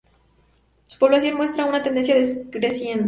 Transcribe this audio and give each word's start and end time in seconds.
Su 0.87 0.97
población 0.97 1.37
muestra 1.37 1.65
una 1.67 1.83
tendencia 1.83 2.15
decreciente. 2.15 2.99